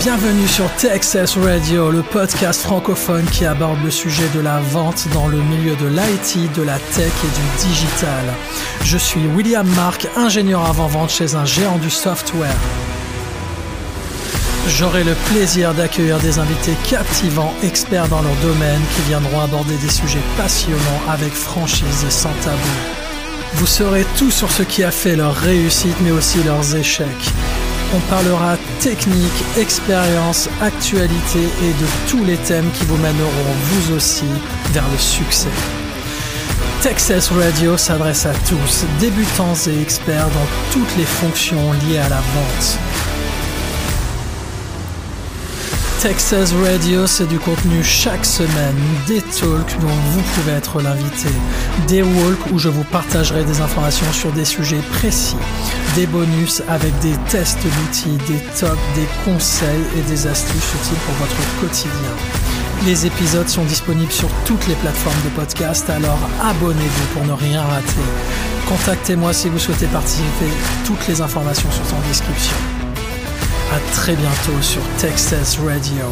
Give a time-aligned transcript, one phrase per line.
[0.00, 5.26] Bienvenue sur Texas Radio, le podcast francophone qui aborde le sujet de la vente dans
[5.26, 8.24] le milieu de l'IT, de la tech et du digital.
[8.84, 12.54] Je suis William Mark, ingénieur avant-vente chez un géant du software.
[14.68, 19.90] J'aurai le plaisir d'accueillir des invités captivants, experts dans leur domaine, qui viendront aborder des
[19.90, 22.56] sujets passionnants avec franchise et sans tabou.
[23.54, 27.32] Vous saurez tout sur ce qui a fait leur réussite, mais aussi leurs échecs.
[27.94, 34.26] On parlera technique, expérience, actualité et de tous les thèmes qui vous mèneront vous aussi
[34.72, 35.48] vers le succès.
[36.82, 42.16] Texas Radio s'adresse à tous, débutants et experts dans toutes les fonctions liées à la
[42.16, 42.78] vente.
[46.00, 48.76] Texas Radio, c'est du contenu chaque semaine,
[49.08, 51.30] des talks dont vous pouvez être l'invité,
[51.88, 55.36] des walks où je vous partagerai des informations sur des sujets précis,
[55.96, 61.14] des bonus avec des tests d'outils, des tops, des conseils et des astuces utiles pour
[61.14, 62.14] votre quotidien.
[62.84, 67.62] Les épisodes sont disponibles sur toutes les plateformes de podcast, alors abonnez-vous pour ne rien
[67.62, 68.06] rater.
[68.68, 70.50] Contactez-moi si vous souhaitez participer,
[70.84, 72.56] toutes les informations sont en description.
[73.72, 76.04] À très bientôt sur Texas Radio.